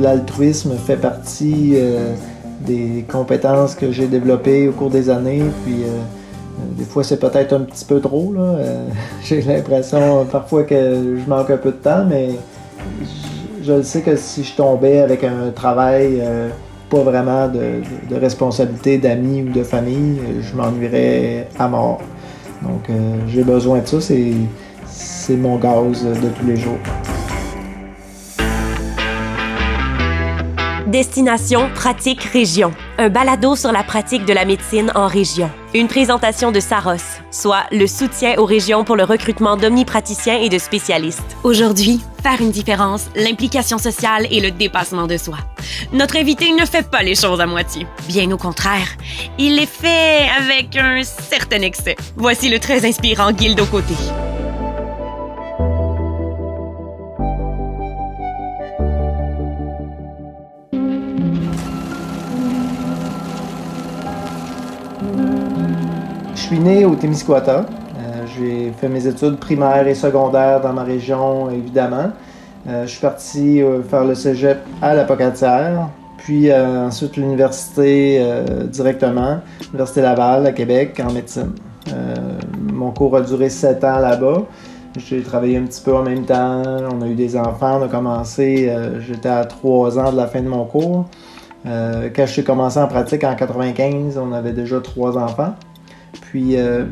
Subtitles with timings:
[0.00, 1.74] l'altruisme fait partie
[2.66, 5.44] des compétences que j'ai développées au cours des années.
[5.64, 5.82] Puis
[6.76, 8.34] des fois, c'est peut-être un petit peu trop.
[9.24, 12.30] j'ai l'impression parfois que je manque un peu de temps, mais
[13.62, 16.22] je, sais que si je tombais avec un travail
[16.90, 22.00] pas vraiment de, responsabilité d'amis ou de famille, je m'ennuierais à mort.
[22.62, 22.90] Donc
[23.28, 26.78] j'ai besoin de ça, c'est mon gaz de tous les jours.
[30.90, 35.48] Destination Pratique Région, un balado sur la pratique de la médecine en région.
[35.72, 40.58] Une présentation de Saros, soit le soutien aux régions pour le recrutement d'omnipraticiens et de
[40.58, 41.36] spécialistes.
[41.44, 45.36] Aujourd'hui, faire une différence, l'implication sociale et le dépassement de soi.
[45.92, 47.86] Notre invité ne fait pas les choses à moitié.
[48.08, 48.88] Bien au contraire,
[49.38, 51.94] il les fait avec un certain excès.
[52.16, 53.94] Voici le très inspirant Guildo Côté.
[66.50, 67.58] Suis né au Témiscouata.
[67.60, 72.10] Euh, j'ai fait mes études primaires et secondaires dans ma région, évidemment.
[72.68, 78.20] Euh, je suis parti euh, faire le cégep à la Pocatière, puis ensuite l'université
[78.66, 81.52] directement, l'Université Laval à Québec en médecine.
[82.60, 84.42] mon cours a duré sept ans là-bas.
[84.98, 86.62] J'ai travaillé un petit peu en même temps.
[86.92, 87.78] On a eu des enfants.
[87.80, 88.70] On a commencé,
[89.06, 91.06] j'étais à trois ans de la fin de mon cours.
[91.64, 95.54] Quand j'ai commencé en pratique en 95, on avait déjà trois enfants.
[96.12, 96.84] Puis euh,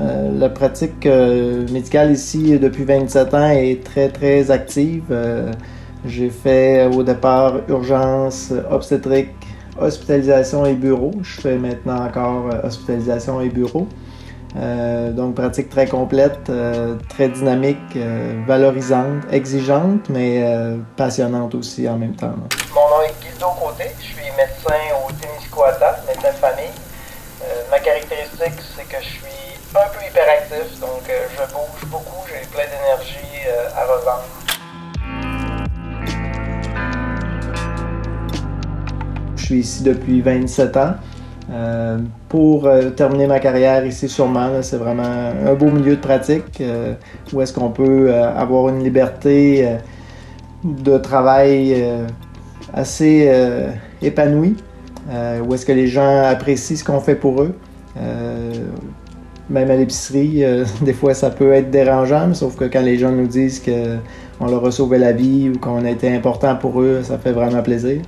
[0.00, 5.04] euh, la pratique euh, médicale ici depuis 27 ans est très très active.
[6.06, 9.30] J'ai fait au départ urgence, obstétrique,
[9.80, 11.12] hospitalisation et bureau.
[11.22, 13.88] Je fais maintenant encore hospitalisation et bureau.
[15.16, 16.52] donc pratique très complète,
[17.08, 17.96] très dynamique,
[18.46, 20.44] valorisante, exigeante, mais
[20.96, 22.34] passionnante aussi en même temps.
[23.76, 26.70] Je suis médecin au Témiscouata, médecin de famille.
[27.70, 28.54] ma caractéristique,
[28.88, 29.34] que je suis
[29.76, 34.22] un peu hyperactif, donc euh, je bouge beaucoup, j'ai plein d'énergie euh, à revendre.
[39.36, 40.94] Je suis ici depuis 27 ans.
[41.50, 46.62] Euh, pour terminer ma carrière ici sûrement, c'est vraiment un beau milieu de pratique
[47.32, 49.76] où est-ce qu'on peut avoir une liberté
[50.64, 52.06] de travail
[52.74, 53.30] assez
[54.02, 54.56] épanouie,
[55.08, 57.54] où est-ce que les gens apprécient ce qu'on fait pour eux.
[57.96, 58.52] Euh,
[59.50, 63.12] même à l'épicerie, euh, des fois ça peut être dérangeant, sauf que quand les gens
[63.12, 67.00] nous disent qu'on leur a sauvé la vie ou qu'on a été important pour eux,
[67.02, 68.00] ça fait vraiment plaisir.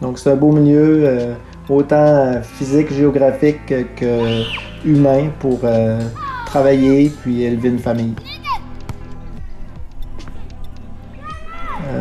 [0.00, 1.34] Donc c'est un beau milieu, euh,
[1.68, 4.42] autant physique, géographique que
[4.84, 5.60] humain pour
[6.44, 8.14] travailler puis élever une famille.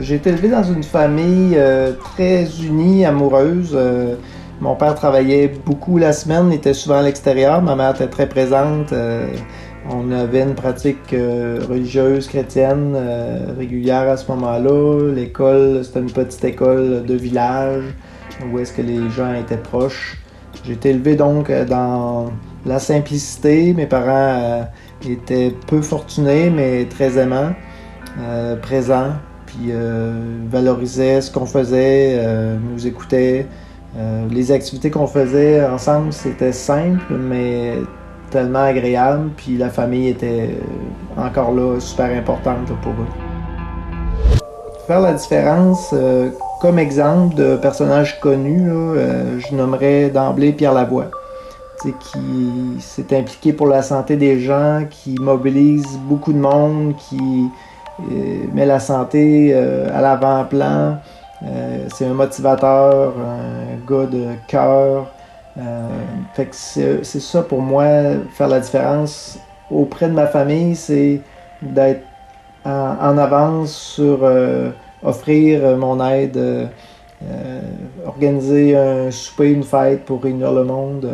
[0.00, 1.58] J'ai été élevé dans une famille
[2.14, 3.76] très unie, amoureuse.
[4.60, 7.62] Mon père travaillait beaucoup la semaine, était souvent à l'extérieur.
[7.62, 8.92] Ma mère était très présente.
[8.92, 9.28] Euh,
[9.88, 15.12] on avait une pratique euh, religieuse chrétienne euh, régulière à ce moment-là.
[15.14, 17.84] L'école, c'était une petite école de village
[18.52, 20.18] où est-ce que les gens étaient proches.
[20.64, 22.32] J'ai été élevé donc dans
[22.66, 23.72] la simplicité.
[23.74, 24.68] Mes parents
[25.08, 27.52] étaient peu fortunés, mais très aimants,
[28.60, 29.12] présents,
[29.48, 29.72] puis
[30.50, 32.22] valorisaient ce qu'on faisait,
[32.72, 33.46] nous écoutaient.
[33.96, 37.74] Euh, les activités qu'on faisait ensemble, c'était simple, mais
[38.30, 39.30] tellement agréable.
[39.36, 40.50] Puis la famille était
[41.16, 44.38] encore là super importante pour eux.
[44.86, 51.10] Faire la différence, euh, comme exemple de personnage connu, euh, je nommerais d'emblée Pierre Lavoie,
[51.82, 57.48] qui s'est impliqué pour la santé des gens, qui mobilise beaucoup de monde, qui
[58.52, 60.98] met la santé à l'avant-plan.
[61.44, 65.06] Euh, c'est un motivateur, un gars de cœur.
[65.56, 65.88] Euh,
[66.34, 67.84] fait c'est, ça pour moi,
[68.32, 69.38] faire la différence
[69.70, 71.20] auprès de ma famille, c'est
[71.62, 72.04] d'être
[72.64, 74.70] en, avance sur euh,
[75.02, 76.68] offrir mon aide,
[78.06, 81.08] organiser un souper, une fête pour réunir le monde,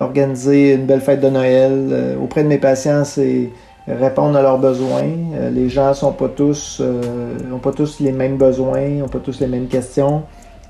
[0.00, 2.16] organiser une belle fête de Noël.
[2.22, 3.50] auprès de mes patients, c'est
[3.88, 5.08] répondre à leurs besoins.
[5.34, 9.20] Euh, les gens sont pas tous, euh, ont pas tous les mêmes besoins, n'ont pas
[9.20, 10.22] tous les mêmes questions.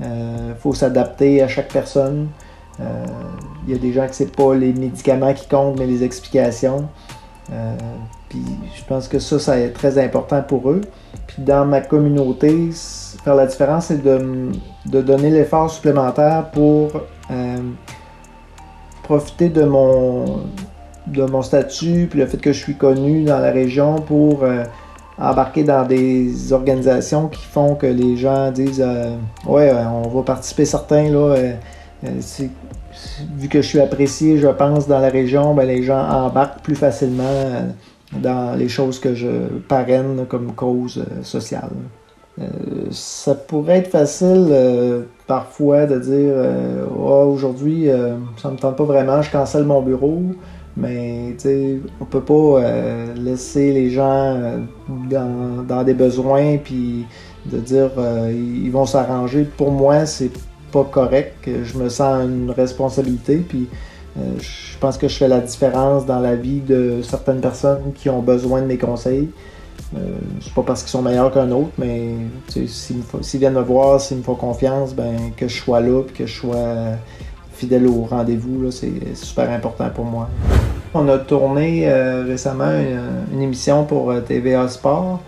[0.00, 2.28] Il euh, faut s'adapter à chaque personne.
[3.66, 6.88] Il y a des gens que c'est pas les médicaments qui comptent, mais les explications.
[8.28, 8.42] puis
[8.74, 10.80] je pense que ça, ça est très important pour eux.
[11.28, 12.70] Puis dans ma communauté,
[13.22, 14.50] faire la différence, c'est de,
[14.86, 16.90] de donner l'effort supplémentaire pour
[19.04, 20.40] profiter de mon,
[21.06, 24.64] de mon statut, puis le fait que je suis connu dans la région pour euh,
[25.18, 29.16] embarquer dans des organisations qui font que les gens disent euh,
[29.46, 31.10] Ouais, on va participer certains.
[31.10, 31.36] Là,
[33.36, 36.74] vu que je suis apprécié, je pense, dans la région, ben, les gens embarquent plus
[36.74, 37.66] facilement
[38.12, 39.28] dans les choses que je
[39.68, 41.70] parraine comme cause sociale.
[42.90, 46.34] ça pourrait être facile parfois de dire
[46.96, 47.88] oh, aujourd'hui,
[48.36, 50.20] ça me tente pas vraiment, je cancelle mon bureau.
[50.76, 51.36] Mais
[52.00, 57.06] on peut pas euh, laisser les gens euh, dans, des besoins puis
[57.46, 59.44] de dire euh, ils vont s'arranger.
[59.44, 60.32] Pour moi, c'est
[60.72, 61.36] pas correct.
[61.46, 63.68] Je me sens une responsabilité puis
[64.16, 68.22] je pense que je fais la différence dans la vie de certaines personnes qui ont
[68.22, 69.28] besoin de mes conseils.
[70.40, 72.12] c'est pas parce qu'ils sont meilleurs qu'un autre, mais
[72.68, 76.26] s'ils viennent me voir, s'ils me font confiance, ben que je sois là, puis que
[76.26, 76.96] je sois
[77.54, 80.28] fidèle au rendez-vous, c'est super important pour moi.
[80.96, 82.70] On a tourné euh, récemment
[83.32, 85.20] une, émission pour euh, TVA Sport.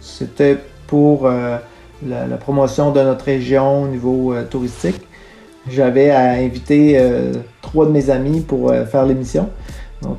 [0.00, 0.58] C'était
[0.88, 1.58] pour euh,
[2.04, 5.00] la, promotion de notre région au niveau touristique.
[5.70, 7.00] J'avais à inviter
[7.60, 9.48] trois de mes amis pour faire l'émission.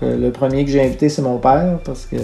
[0.00, 2.16] Le premier que j'ai invité, c'est mon père, parce que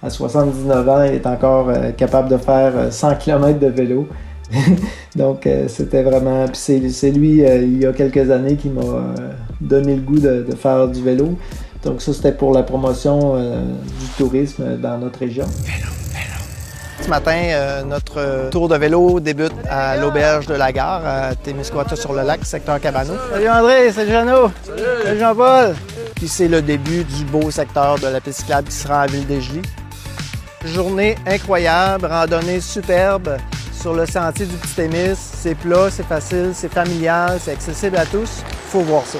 [0.00, 4.06] à 79 ans, il est encore capable de faire 100 km de vélo.
[5.16, 6.46] Donc, euh, c'était vraiment.
[6.52, 9.14] c'est lui, euh, il y a quelques années, qui m'a euh,
[9.60, 11.36] donné le goût de, faire du vélo.
[11.84, 15.46] Donc, ça, c'était pour la promotion du tourisme dans notre région.
[17.00, 22.12] Ce matin, notre tour de vélo débute à l'auberge de la gare, à Témiscouata sur
[22.12, 23.14] le lac, secteur Cabano.
[23.32, 24.52] Salut André, salut Jeannot.
[24.64, 25.74] Salut, Jean-Paul.
[26.14, 29.26] Puis c'est le début du beau secteur de la piste cyclable qui sera en ville
[29.26, 29.40] des
[30.64, 33.36] Journée incroyable, randonnée superbe
[33.82, 35.16] sur le sentier du Petit Témis.
[35.16, 38.44] C'est plat, c'est facile, c'est familial, c'est accessible à tous.
[38.68, 39.18] faut voir ça.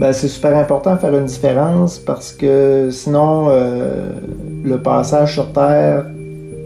[0.00, 4.10] Ben, c'est super important de faire une différence parce que sinon, euh,
[4.64, 6.06] le passage sur Terre,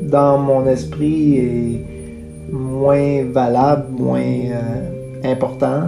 [0.01, 5.83] dans mon esprit, est moins valable, moins euh, important.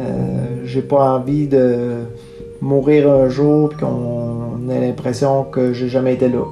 [0.00, 2.06] Euh, j'ai pas envie de
[2.60, 6.42] mourir un jour et qu'on ait l'impression que j'ai jamais été là.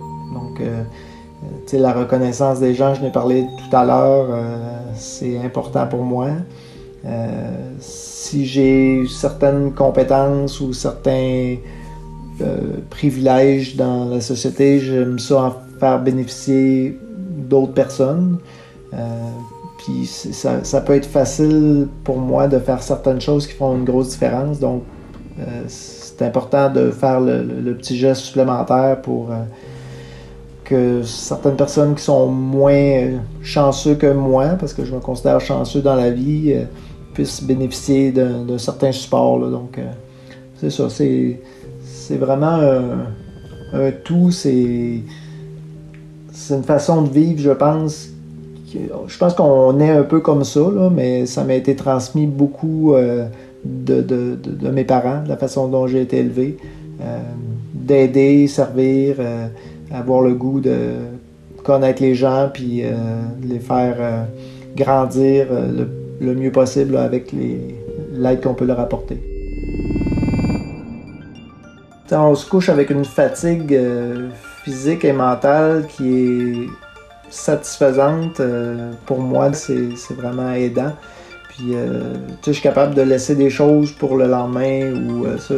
[0.60, 4.56] Donc, la reconnaissance des gens, je n'ai parlé tout à l'heure, euh,
[4.94, 6.28] c'est important pour moi.
[7.06, 11.56] Euh, si j'ai certaines compétences ou certains
[12.42, 12.56] euh,
[12.90, 16.98] privilèges dans la société, j'aime ça en faire bénéficier
[17.48, 18.38] d'autres personnes.
[19.78, 24.10] puis ça, peut être facile pour moi de faire certaines choses qui font une grosse
[24.10, 24.60] différence.
[24.60, 24.82] Donc,
[25.68, 29.30] c'est important de faire le, petit geste supplémentaire pour
[30.70, 35.40] que certaines personnes qui sont moins euh, chanceux que moi, parce que je me considère
[35.40, 36.62] chanceux dans la vie, euh,
[37.12, 39.40] puissent bénéficier d'un certain support.
[39.50, 39.90] Donc, euh,
[40.60, 42.60] c'est ça, c'est vraiment
[43.72, 44.30] un, tout.
[44.30, 45.02] C'est
[46.50, 48.10] une façon de vivre, je pense.
[48.72, 50.60] Je pense qu'on est un peu comme ça,
[50.92, 52.94] mais ça m'a été transmis beaucoup
[53.64, 56.56] de, de, mes parents, de la façon dont j'ai été élevé.
[57.74, 59.16] D'aider, servir
[59.92, 60.94] avoir le goût de
[61.62, 62.90] connaître les gens puis euh,
[63.42, 64.24] les faire euh,
[64.76, 65.86] grandir euh,
[66.20, 69.18] le, mieux possible avec l'aide qu'on peut leur apporter.
[72.12, 73.78] on se couche avec une fatigue
[74.64, 76.66] physique et mentale qui est
[77.30, 78.40] satisfaisante.
[79.06, 80.92] pour moi, c'est vraiment aidant.
[81.48, 81.74] Puis,
[82.44, 85.54] je suis capable de laisser des choses pour le lendemain ou ça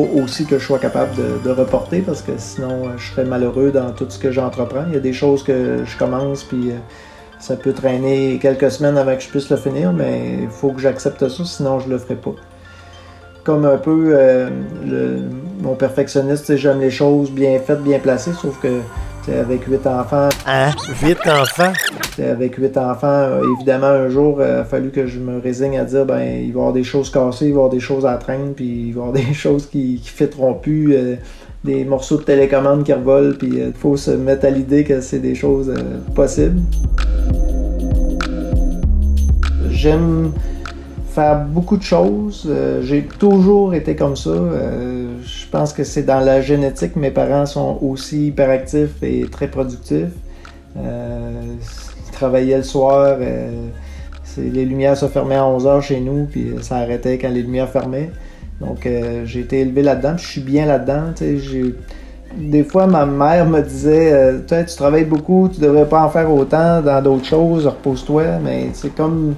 [0.00, 1.12] aussi que je sois capable
[1.42, 4.84] de, reporter parce que sinon euh, je serais malheureux dans tout ce que j'entreprends.
[4.88, 6.74] Il y a des choses que je commence puis euh,
[7.38, 10.80] ça peut traîner quelques semaines avant que je puisse le finir, mais il faut que
[10.80, 12.34] j'accepte ça, sinon je le ferai pas.
[13.44, 14.50] Comme un peu euh,
[15.60, 18.80] mon perfectionniste, j'aime les choses bien faites, bien placées, sauf que
[19.28, 20.28] avec huit enfants.
[20.46, 20.70] Hein?
[21.02, 21.72] Huit enfants?
[22.18, 26.04] Avec huit enfants, évidemment, un jour, il a fallu que je me résigne à dire
[26.04, 28.14] ben il va y avoir des choses cassées, il va y avoir des choses à
[28.16, 31.16] traîner, puis il va y avoir des choses qui ne fitteront plus, euh,
[31.64, 35.00] des morceaux de télécommande qui revolent, puis il euh, faut se mettre à l'idée que
[35.00, 36.60] c'est des choses euh, possibles.
[39.70, 40.32] J'aime
[41.10, 42.48] faire beaucoup de choses.
[42.82, 44.32] J'ai toujours été comme ça
[45.28, 46.96] je pense que c'est dans la génétique.
[46.96, 50.12] Mes parents sont aussi hyperactifs et très productifs.
[50.76, 51.42] Euh,
[52.06, 53.16] ils travaillaient le soir.
[53.20, 53.68] Euh,
[54.36, 58.10] les lumières se fermaient à 11h chez nous, puis ça arrêtait quand les lumières fermaient.
[58.60, 61.12] Donc euh, j'ai été élevé là-dedans, je suis bien là-dedans.
[62.36, 66.82] Des fois, ma mère me disait tu travailles beaucoup, tu devrais pas en faire autant
[66.82, 68.38] dans d'autres choses, repose-toi.
[68.44, 69.34] Mais c'est comme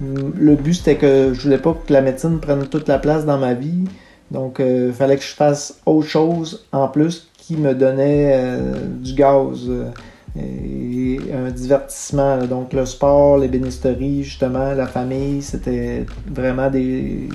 [0.00, 3.38] le but, c'était que je voulais pas que la médecine prenne toute la place dans
[3.38, 3.84] ma vie.
[4.30, 8.58] Donc, il euh, fallait que je fasse autre chose en plus qui me donnait
[9.00, 9.68] du gaz
[10.38, 12.38] et un divertissement.
[12.44, 17.28] Donc le sport, l'ébénisterie, justement, la famille, c'était vraiment des,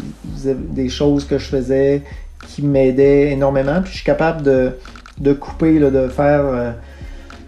[0.45, 2.01] des choses que je faisais
[2.47, 3.81] qui m'aidaient énormément.
[3.81, 4.71] Puis je suis capable de,
[5.19, 6.75] de couper, là, de faire...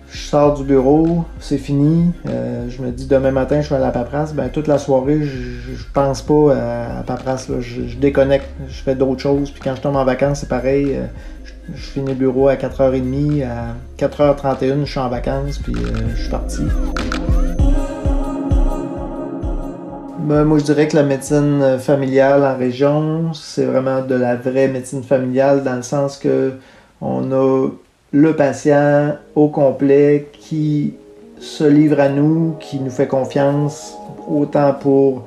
[0.09, 2.13] Je sors du bureau, c'est fini.
[2.27, 4.33] Euh, je me dis demain matin, je vais à la paperasse.
[4.33, 7.49] Ben, toute la soirée, je, je pense pas à, la paperasse.
[7.59, 9.51] Je, déconnecte, je fais d'autres choses.
[9.51, 10.95] Puis quand je tombe en vacances, c'est pareil.
[10.95, 11.05] Euh,
[11.75, 16.21] je finis le bureau à 4h30, à 4h31, je suis en vacances, puis euh, je
[16.21, 16.61] suis parti.
[20.19, 24.69] Ben, moi, je dirais que la médecine familiale en région, c'est vraiment de la vraie
[24.69, 26.53] médecine familiale dans le sens que
[27.01, 27.69] on a
[28.11, 30.93] le patient au complet qui
[31.39, 33.95] se livre à nous, qui nous fait confiance,
[34.27, 35.23] autant pour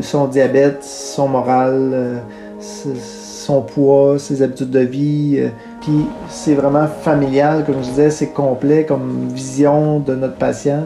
[0.00, 2.18] son diabète, son moral, euh,
[2.58, 5.36] son poids, ses habitudes de vie.
[5.38, 5.48] Euh,
[5.80, 10.84] puis c'est vraiment familial, comme je disais, c'est complet comme vision de notre patient.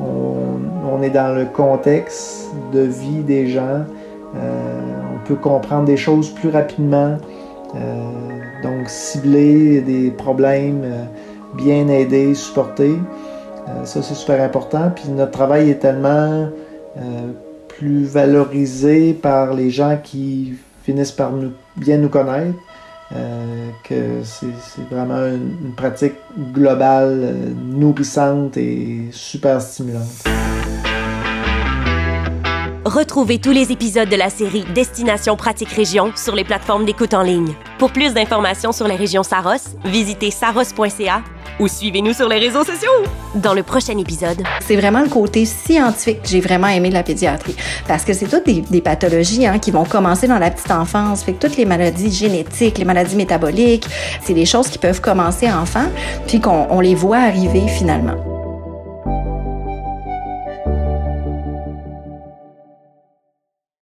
[0.00, 3.84] On, est dans le contexte de vie des gens.
[4.34, 4.80] Euh,
[5.14, 7.18] on peut comprendre des choses plus rapidement.
[7.74, 10.84] Euh, donc cibler des problèmes,
[11.54, 12.96] bien aider, supporter.
[13.84, 14.90] ça, c'est super important.
[14.94, 16.48] Puis notre travail est tellement
[17.68, 21.32] plus valorisé par les gens qui finissent par
[21.76, 22.56] bien nous connaître,
[23.12, 24.46] euh, que c'est
[24.90, 26.14] vraiment une, pratique
[26.52, 30.24] globale, euh, nourrissante et super stimulante.
[32.86, 37.22] Retrouvez tous les épisodes de la série Destination Pratique Région sur les plateformes d'écoute en
[37.22, 37.52] ligne.
[37.80, 41.22] Pour plus d'informations sur les régions Saros, visitez saros.ca
[41.58, 42.92] ou suivez-nous sur les réseaux sociaux.
[43.34, 47.02] Dans le prochain épisode, c'est vraiment le côté scientifique que j'ai vraiment aimé de la
[47.02, 47.56] pédiatrie
[47.88, 51.24] parce que c'est toutes des, pathologies hein, qui vont commencer dans la petite enfance.
[51.24, 53.88] Fait que toutes les maladies génétiques, les maladies métaboliques,
[54.22, 55.86] c'est des choses qui peuvent commencer enfant
[56.28, 58.35] puis qu'on les voit arriver finalement.